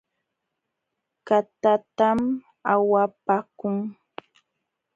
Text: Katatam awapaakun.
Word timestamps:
Katatam 1.27 2.19
awapaakun. 2.73 3.77